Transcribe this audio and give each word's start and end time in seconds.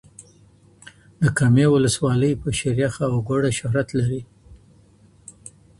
د 1.21 1.23
کامي 1.37 1.65
ولسوالۍ 1.69 2.31
په 2.41 2.49
شیریخ 2.59 2.93
او 3.09 3.13
ګوړه 3.27 3.51
شهرت 3.59 3.87
لری 3.99 4.21